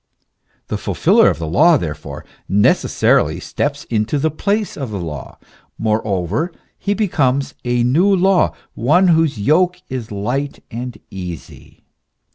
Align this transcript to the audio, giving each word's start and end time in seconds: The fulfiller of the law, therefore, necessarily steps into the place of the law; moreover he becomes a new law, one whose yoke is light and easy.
The 0.69 0.79
fulfiller 0.79 1.29
of 1.29 1.37
the 1.37 1.45
law, 1.45 1.77
therefore, 1.77 2.25
necessarily 2.49 3.39
steps 3.39 3.83
into 3.83 4.17
the 4.17 4.31
place 4.31 4.75
of 4.75 4.89
the 4.89 4.97
law; 4.99 5.37
moreover 5.77 6.51
he 6.79 6.95
becomes 6.95 7.53
a 7.63 7.83
new 7.83 8.07
law, 8.11 8.55
one 8.73 9.09
whose 9.09 9.37
yoke 9.39 9.77
is 9.89 10.11
light 10.11 10.63
and 10.71 10.97
easy. 11.11 11.83